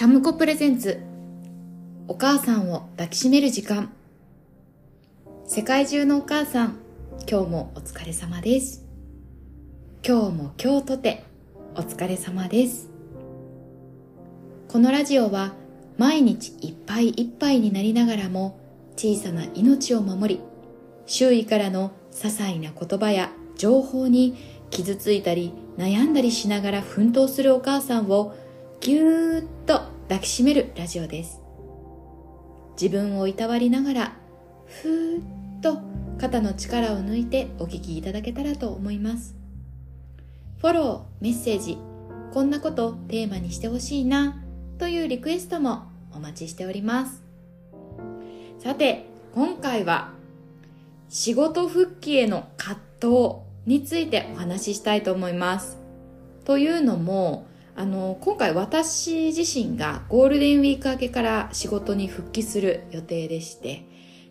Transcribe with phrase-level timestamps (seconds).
[0.00, 0.98] チャムコプレゼンツ。
[2.08, 3.92] お母さんを抱きしめる時間。
[5.44, 6.78] 世界中のお母さん
[7.30, 8.86] 今日もお疲れ様です。
[10.02, 11.22] 今日も今日とて
[11.76, 12.88] お疲れ様です。
[14.68, 15.52] このラジオは
[15.98, 18.58] 毎日いっぱいいっぱいになりながらも
[18.96, 20.40] 小さな命を守り
[21.04, 24.34] 周囲からの些細な言葉や情報に
[24.70, 28.34] 傷ついたり悩んだりしながら奮闘するお母さんを
[28.80, 31.40] ぎゅーっと抱きしめるラジオです。
[32.72, 34.12] 自分をいたわりながら
[34.66, 35.80] ふーっと
[36.18, 39.36] 肩の力を抜いてお聞きいただけたらと思います。
[40.58, 41.78] フォロー、メッセージ
[42.34, 44.42] こんなことテーマにしてほしいな
[44.78, 47.22] というリクエストもお待ちしております。
[48.58, 50.10] さて今回は
[51.08, 53.10] 仕事復帰への葛藤
[53.64, 55.78] についてお話ししたいと思います。
[56.44, 57.46] というのも
[57.80, 63.86] あの今回私自身がゴールデンウィーク明けから仕事に復帰する予定でして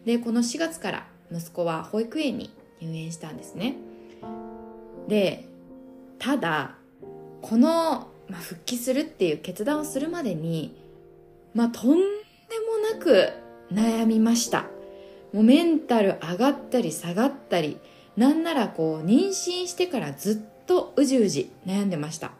[0.06, 3.76] でこの4月から息子は保育園に入園したんですね。
[5.08, 5.46] で
[6.20, 6.76] ただ
[7.42, 10.80] この、まあ、復帰するっていう決断をするまでに
[11.56, 13.30] まあとんでもなく
[13.74, 14.66] 悩みました。
[15.34, 17.80] もうメンタル上がったり下がったり
[18.16, 22.39] なんならこう妊娠してからずっとうじうじ悩んでました。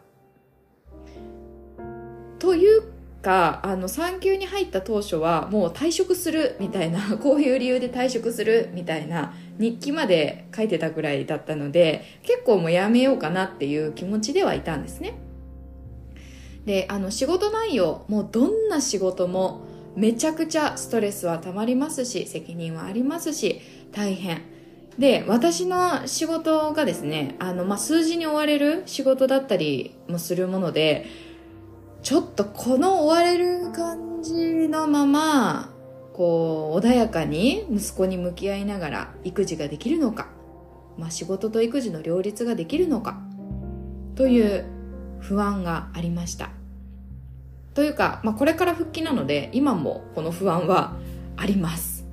[2.40, 2.82] という
[3.22, 15.14] かあの産休に入った当初はもう退職するみたいな こういう理由で退職するみたいな日記まで書いてたぐらいだったので結構もうやめようかなっていう気持ちではいたんですね。
[16.64, 19.62] であの仕事内容もうどんな仕事も
[19.96, 23.60] めちゃくちゃストレスはたまりますし責任はありますし
[23.92, 24.42] 大変。
[24.98, 31.06] で私の仕事がですねあの、まあ、数字に追われる仕事だったりもするもので
[32.02, 35.70] ちょっとこの追われる感じのまま
[36.12, 40.28] こう穏やかに息子に向き合いながら育児ができるのか、
[40.98, 43.20] まあ、仕事と育児の両立ができるのか。
[44.16, 44.66] という
[45.20, 46.50] 不安がありました。
[47.72, 50.96] というか、まあ、これから復帰なので今もこの不安は
[51.36, 52.04] あります。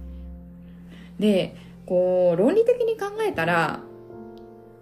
[1.19, 1.55] で
[1.85, 3.81] こう論理的に考えたら、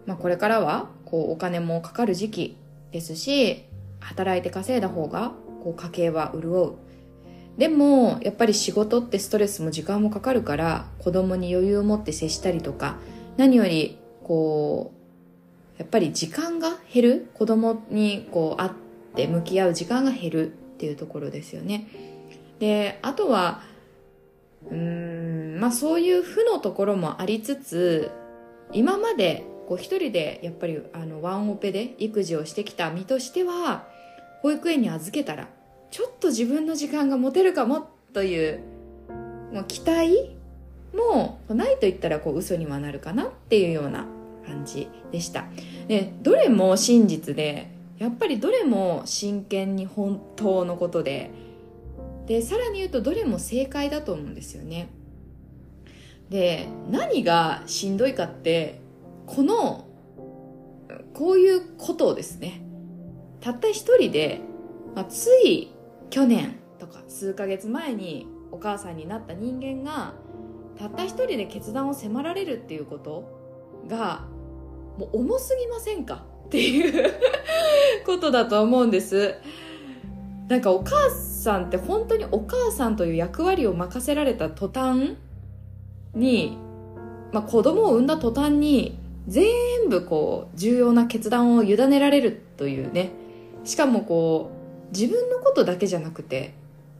[0.06, 2.58] まあ、これからはこうお金もかかる時期
[2.92, 3.66] ですし
[4.06, 5.34] 働いて稼いだ方が
[5.64, 6.74] こう家計は潤う。
[7.58, 12.98] でもやっぱり仕事ってストレスも時間もかかるから子供に余裕を持って接したりとか
[13.38, 14.92] 何よりこ
[15.78, 17.28] うやっぱり時間が減る。
[17.34, 18.72] 子供にこう会っ
[19.16, 21.88] て向き合う時間が減るっていうところですよね。
[22.60, 23.62] であとは
[24.70, 28.12] うんまあそういう負のところもありつつ
[28.72, 33.88] 今までこう一人でやっぱりあのワンオペで育児をしてきた身としては
[34.46, 35.48] 保育園に預けたら
[35.90, 38.60] ちょっと自分の時間が持てるかもという
[39.52, 40.36] もう期待
[40.96, 44.06] もないと言ったらこう嘘にはなるかなっていうような
[44.46, 45.46] 感じでした。
[45.88, 51.32] でどれも真実でやっぱりどれも真剣に本当のことで
[52.28, 54.90] でさらに言うとどれも正解だと思うんですよね。
[56.30, 58.80] で何がしんどいかって
[59.26, 59.88] この
[61.16, 62.62] こういうことをですね
[63.46, 64.42] たった一人で、
[64.96, 65.72] まあ、つい
[66.10, 70.16] 去年とか数ヶ月前にお母さんになった人間が
[70.80, 73.24] たった一人で決断を迫られるっていうこと
[73.88, 74.24] が
[74.98, 76.26] もう重すぎませんか？
[76.48, 77.14] っていう
[78.04, 79.36] ことだと思うんです。
[80.48, 85.18] なんかお母さんって本当にお母さんという役割を任せられた途端
[86.16, 86.58] に、
[87.32, 89.46] まあ、子供を産んだ途端に全
[89.88, 93.12] 部こう重要な決断を委ねられるというね。
[93.66, 94.52] しかもこ
[94.92, 96.54] う自分のことだけじゃなくて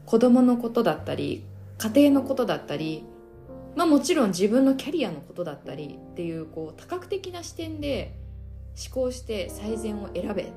[0.04, 1.44] 子供のことだったり
[1.78, 3.04] 家庭のことだったり
[3.76, 8.14] まあもちろん自分のキャリアのことだったりっていうこう多角的な視点で
[8.76, 10.52] 思考して最善を選べって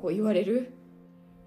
[0.00, 0.72] こう言われる。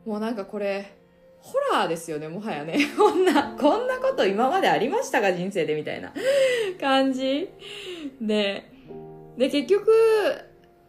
[0.05, 0.97] もうなんかこれ
[1.39, 2.77] ホラーですよねもはやね。
[2.97, 6.13] こんなこんなこと今までありましたか人生でみたいな。
[6.79, 7.49] 感じ。
[8.19, 8.69] で
[9.37, 9.91] で結局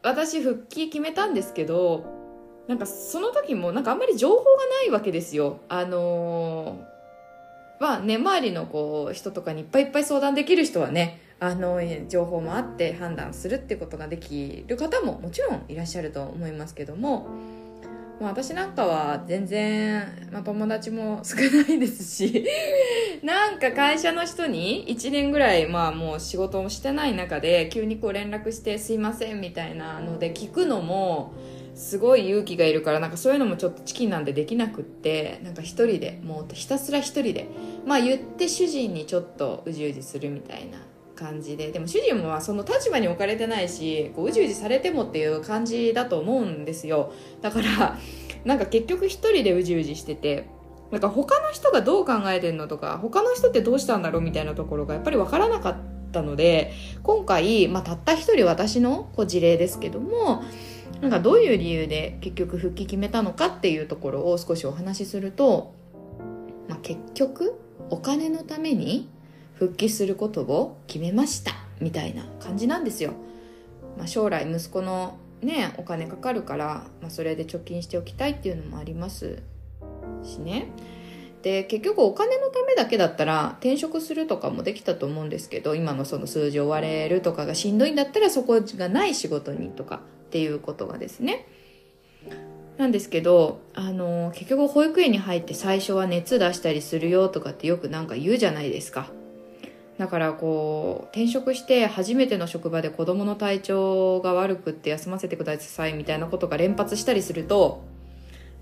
[0.02, 2.13] 私復帰決めたんですけど
[2.68, 5.60] なんかその時もなんかあんまり情報がないわけですよ。
[5.68, 17.28] あのー、まあね、周りのこう人とかにいっぱいいっぱい相談できる人はね、あの、情報もあって判断するってことができる方ももちろんいらっしゃると思いますけども、
[18.20, 22.46] まあ、私なんかは全然、まあ、友達も少ないですし
[23.22, 31.32] なんか会社の人に1年ぐらい、まあもう仕事をしてない中で急にこう連絡してすいませんみたいなので聞くのも、
[31.74, 37.48] すごい勇気がいるからなんかそういうのもちょっとチキンなんでできなくってなんか一人でもうひたすら一人で。
[37.84, 40.78] まあ言って主人にちょっとうじうじするみたいな
[41.14, 41.70] 感じで。
[41.70, 47.12] でも主人もその立場に置かれてないしこううじうじされてもっていう感じだと思うんですよ。
[47.42, 47.98] だから
[48.44, 50.48] なんか結局一人でうじうじしてて
[50.90, 55.76] なんか他の人がどう考えてんのとか他の人ってどうしたんだろうみたいなところがやっぱり分からなかっ
[56.12, 56.72] たので
[57.02, 60.44] 今回、まあ、たった一人私のこう事例ですけども
[61.04, 65.74] なんかどういう理由で結局復帰決めたのかっていうところを少しお話しすると、
[66.66, 67.60] まあ、結局
[67.90, 69.10] お金のために
[69.52, 73.12] 復帰することを決めましたみたいな感じなんですよ。
[73.98, 79.42] まあ、将来息子のねお金かかるから、まあ、それで貯金しておきたいっていうのもあります
[80.22, 80.68] しね。
[81.42, 90.00] で結局お金のためだけだったら転職するとかもできたと思うんですけど今のその数字を割れるとかがしんどいんだったらそこがない仕事にとか
[90.34, 91.46] っていうことがですね。
[92.76, 99.12] なんですけどあの結局保育園に入って最初は熱出したりするよとかってよくなんか言うじゃないですか。
[99.96, 107.84] だからこう転職して初めての職場で子供の体調が悪くって休ませてくださいみたいなことが連発したりすると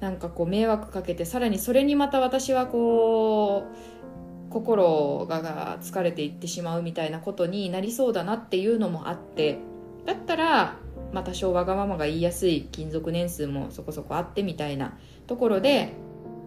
[0.00, 9.58] なんかこう迷惑かけてさらにそれにまた私はこう心が疲れていってしまうみたいなことになりそうだなっていうのもあって
[10.04, 10.76] だったら
[11.12, 15.92] まあ多少わがままが言いやすい勤続年数もそこそこあってみたいなところで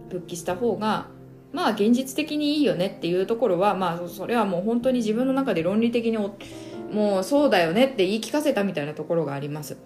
[0.09, 1.07] 復帰した方が
[1.53, 9.77] まあ現実的にいいよねっていうところはまあそれはもう本当に自分の中で論理的にもうそうだよねって言い聞かせたみたいなところがあります。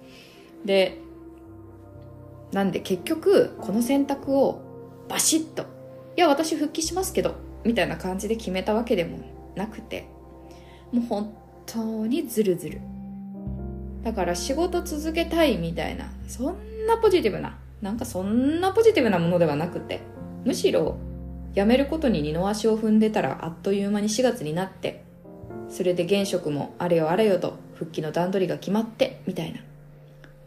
[0.66, 1.00] で
[2.52, 4.62] なんで結局この選択を
[5.08, 5.64] バシッと
[6.18, 9.20] 「いや私復帰しますけど」みたいな感じで決めたわけでも
[9.56, 10.08] なくて
[10.92, 11.36] もう本
[11.66, 12.82] 当にズルズル
[14.04, 20.02] だから仕事続けたいみたいなそんなポジティブななんかそんなポジティブなものではなくて
[20.46, 20.98] むしろ
[21.54, 25.04] 辞めることに二の足を踏んでたらあっという間に4月になって
[25.70, 29.60] それで現職もあれよあれよと復帰の段取りが決まってみたいな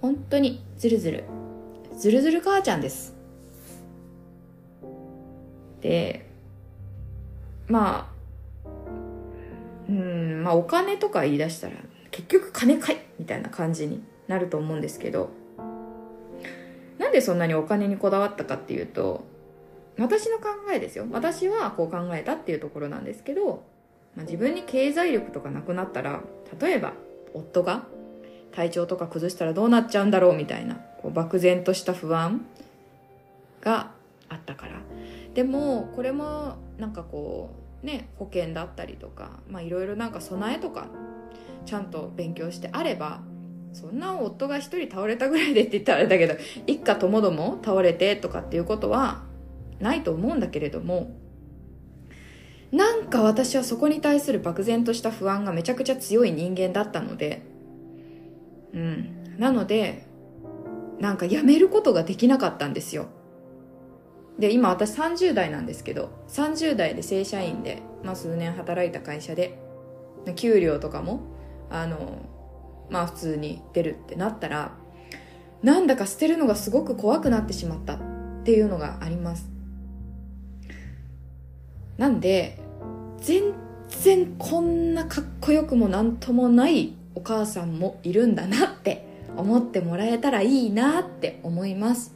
[0.00, 1.24] 本当にズルズル
[1.96, 3.14] ずるずる母ちゃんです。
[5.80, 6.26] で、
[7.68, 8.10] ま
[8.66, 8.68] あ、
[9.88, 11.74] うん、まあお金とか言い出したら、
[12.12, 15.30] 結局金かいみたいな感じになると思うんですけど、
[16.98, 19.24] なんでそんなにお金にこだわったかっていうと、
[19.98, 21.06] 私の考えですよ。
[21.10, 23.64] 私はこう考えたっていうところなんですけど、
[24.14, 26.22] まあ、自分に経済力とかなくなったら、
[26.60, 26.92] 例えば
[27.34, 27.84] 夫が
[28.52, 32.44] 体調とか崩したらどうなっちゃうんだろうみたいなこう漠然とした不安
[33.60, 33.90] が
[34.28, 34.80] あったから
[35.34, 37.50] でもこれもなんかこ
[37.82, 40.88] うね保険だったりとかまあいろいろなんか備えとか
[41.72, 43.22] ちゃんと勉強してあれば
[43.72, 46.34] そんな夫が一人倒れたぐらいでって言ったらあれだけど
[46.66, 49.22] 一家ともども倒れてとかっていうことは
[49.80, 51.16] ないと思うんだけれども
[52.72, 57.40] なんか私はそこに対する漠然とした不安がめちゃくちゃ強い人間だったので
[58.74, 60.06] うんなので
[61.00, 63.06] なんか辞めることができなかったんですよ。
[64.38, 69.58] で、今私30代なんですけど、30代で正社員で、まあ数年働いた会社で、
[70.36, 71.31] 給料とかも、
[71.72, 71.98] あの、
[72.90, 74.72] まあ普通に出るってなったら、
[75.62, 77.98] なんだか捨てるのがすごく怖くなってしまったっ
[78.44, 79.50] ていうのがあります。
[81.98, 82.58] なんで、
[83.18, 83.54] 全
[83.88, 92.14] 然こんなかっこよくもなんともないお母さんもいるんだなって思ってもらえたらいいなって思います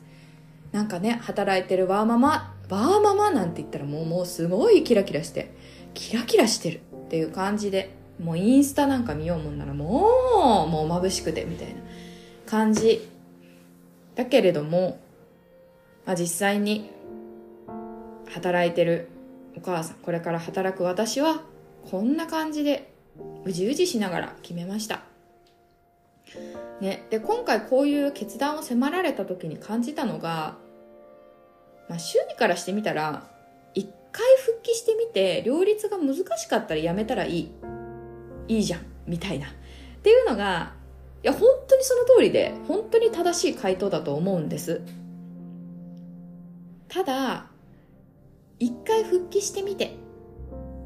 [0.73, 5.55] なんかね働いてるワーママワーママなんて言ったらもうもうすごいキラキラして
[5.95, 11.75] キラキラしてるっていう感じでもうインスタなんか見ようもんならもうもう眩しくてみたいな
[12.47, 13.09] 感じ。
[14.15, 14.99] だけれども、
[16.07, 16.91] まあ、実際に
[18.33, 19.09] 働いてる
[19.57, 21.43] お母さんこれから働く私は
[21.91, 22.93] こんな感じで
[23.45, 25.03] うじうじしながら決めました。
[26.81, 30.57] ね、で今回こういう決断を迫られた時に感じたのが、
[31.89, 33.23] まあ、周囲からしてみたら
[33.75, 37.76] 一回復帰してみて両立が難しかったらやめたらいい。
[38.49, 39.47] いいじゃんみたいな。
[39.47, 39.51] っ
[40.03, 40.73] ていうのが
[41.23, 44.81] いや本当にその通りで本当に正しい回答だと思うんです。
[46.89, 47.47] ただ
[48.59, 49.97] 一回復帰してみて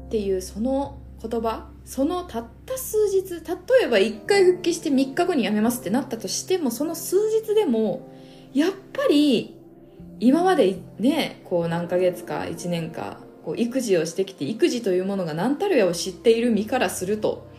[0.07, 8.11] っていうその言葉そのたった数日例えば1回復帰して3日後に辞めますってなったとしてもその数日でも
[8.53, 9.57] やっぱり
[10.19, 17.50] 今までねこう何ヶ月か1年かこう育児をしてきて育児というものが何たるやを知っている身からすると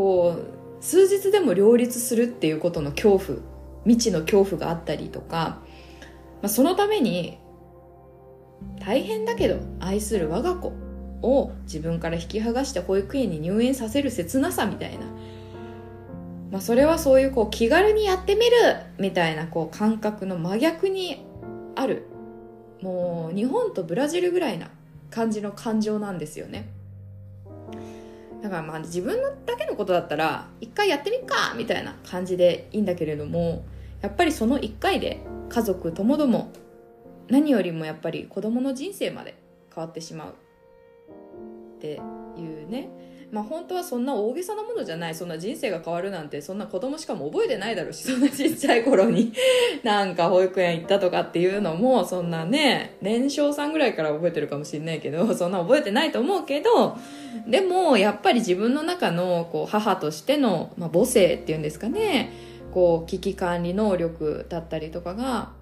[0.00, 3.38] こう数日でも両立するっていうことの恐怖
[3.84, 5.60] 未知の恐怖があったりとか、
[6.40, 7.38] まあ、そのために
[8.78, 10.72] 大変だけど愛する我が子
[11.20, 15.04] を自分から引き剥がして保育園に入園させる切なさみたいな、
[16.50, 18.56] まあ、それはそういうこう気軽にやってみる
[18.98, 21.26] みたいなこう感覚の真逆に
[21.76, 22.06] ある
[22.80, 24.70] もう日本とブラジルぐらいな
[25.10, 26.79] 感じの感情なんですよね。
[28.42, 33.64] だからまあ自分だけのことだったら一回やってみっかみたいな感じでいいんだけれども
[34.00, 36.50] やっぱりその一回で家族ともども
[37.28, 39.36] 何よりもやっぱり子供の人生まで
[39.74, 40.34] 変わってしまう
[41.76, 42.00] って
[42.36, 42.88] いうね。
[43.32, 45.14] まあ本当はそんな大げさなものじゃない。
[45.14, 49.32] そんな人生が変わるなんてそんな子供しかも覚えてないだろうし そんなちっちゃい頃に。
[49.84, 56.96] なんか保育園行ったとかっていうのもそんなね年少さんぐらいから覚えてるかもしれないけど そんな覚えてないと思うけど
[57.46, 62.32] でもやっぱり自分の中のこう母としての、まあ、母性っていうんですかね
[62.72, 65.52] こう危機管理能力だったりとかが、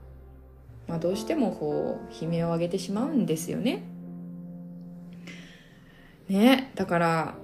[0.87, 3.83] まあ、どうしてもこう悲鳴を上げてしまうんですよね。
[6.29, 7.35] ねだから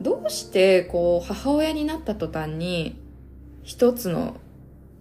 [0.00, 2.98] どうしてこう母親になった途端に
[3.62, 4.36] 一つの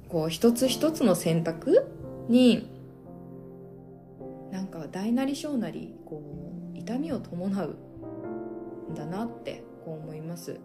[0.10, 1.88] こう一つ一つの選択
[2.27, 2.70] に
[4.51, 6.22] なんか大なり小なりこ
[6.74, 10.60] う痛みを伴うんだなってこう思います。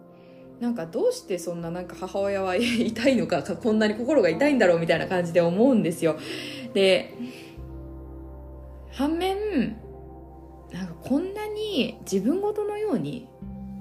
[0.59, 6.17] なんかどうしてそんななんか母親は痛いのかこんなに心が痛いんだろうみたいな感じで思うんですよ。
[6.73, 7.13] で
[8.91, 9.77] 反面
[10.71, 13.27] なんかこんなに自分ごとのように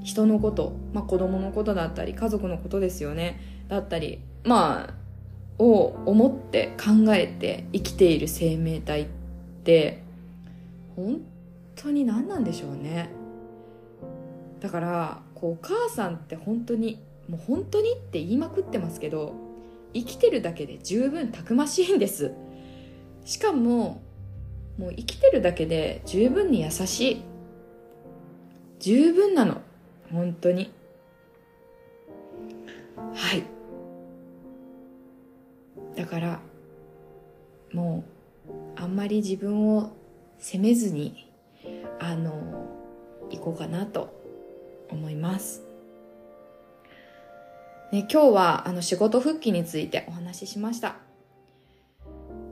[0.04, 3.40] 人のこと、まあ、子供のことだったり家族のことですよね。
[3.68, 4.94] だったりまあ
[5.58, 9.06] を思って考えて生きている生命体っ
[9.64, 10.02] て
[10.94, 11.20] 本
[11.74, 13.08] 当に何なんでしょうね。
[14.60, 19.34] だからこうお母さんって本当にもう本当にって言いまくってますけど
[19.94, 22.32] 生きてるだけで十分たくましいんです。
[23.24, 24.02] しかも
[24.76, 27.22] もう生きてるだけで十分に優しい。
[28.80, 29.62] 十分なの。
[30.14, 30.72] 本当に
[33.14, 33.44] はい
[35.96, 36.40] だから
[37.72, 38.04] も
[38.48, 39.92] うあんまり自分を
[40.38, 41.30] 責めずに
[41.98, 42.32] あの
[43.30, 44.12] 行こうかなと
[44.90, 45.62] 思います。
[47.92, 50.96] ね、今日はあの仕事復帰についてお話ししました。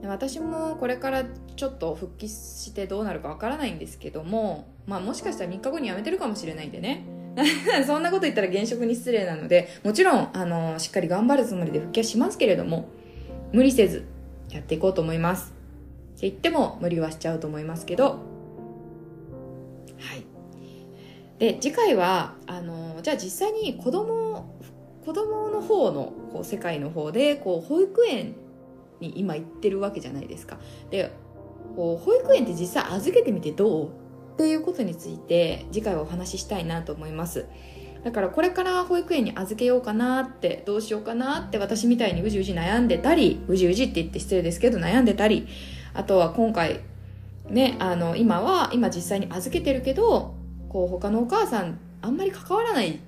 [0.05, 1.25] 私もこれから
[1.57, 7.22] ちょっと復帰してどうなるかわからないんですけども、まあもしかしたら3日後に辞めてるかもしれないんでね。
[7.87, 12.89] そんなこと言ったら現職に失礼なので、もちろん、あの、しっかり頑張るつもりで復帰はしますけれども、
[13.53, 14.05] 無理せず
[14.51, 15.55] やっていこうと思います。
[16.17, 18.19] って言っても無理はしちゃうと思いますけど、は
[20.17, 20.25] い。
[21.39, 24.47] で、次回は、あの、じゃあ実際に子供、
[25.05, 28.35] 子供の方のこう世界の方で、こう、保育園
[29.01, 30.59] に今行ってるわけじゃないですか。
[30.91, 31.11] で、
[31.77, 33.89] こう保育園って実際預けてみてどう？
[34.33, 37.47] っていうことについて次回はお話ししたいなと思います。
[38.03, 45.47] だからこれから保育園に預けようかなってどうしようかなって私みたいにうじうじ悩んでたりうじうじって言って失礼ですけど悩んでたり
[45.95, 46.81] あとは今回
[47.49, 50.35] ねあの今は今実際に預けてるけど
[50.69, 52.99] こう他のお母さんあんまり関わらない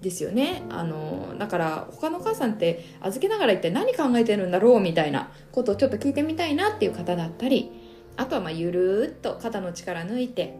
[0.00, 7.72] ですよねあのだから他のお母さんって預けながら一体何考えてるんだろうみたいなことをちょっと聞いてみたいなっていう方だったり
[8.16, 10.56] あとはまあゆるーっと肩の力抜いて、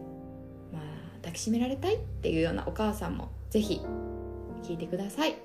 [1.27, 3.81] 抱きしめられたいっていうようなお母さんもぜひ
[4.63, 5.35] 聞いてください。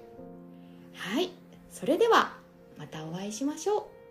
[0.95, 1.31] はい。
[1.71, 2.35] それでは
[2.79, 4.02] またお会いしましょう。